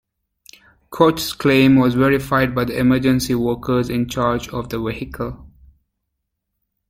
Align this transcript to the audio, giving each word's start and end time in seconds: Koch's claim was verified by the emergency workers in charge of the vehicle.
Koch's 0.89 1.31
claim 1.31 1.75
was 1.75 1.93
verified 1.93 2.55
by 2.55 2.65
the 2.65 2.75
emergency 2.75 3.35
workers 3.35 3.87
in 3.87 4.09
charge 4.09 4.49
of 4.49 4.69
the 4.69 4.81
vehicle. 4.83 5.47